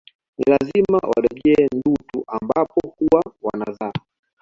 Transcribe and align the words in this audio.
Ni 0.37 0.43
lazima 0.53 0.97
warejee 1.15 1.67
Ndutu 1.75 2.23
ambapo 2.27 2.81
huwa 2.97 3.23
wanazaa 3.41 3.93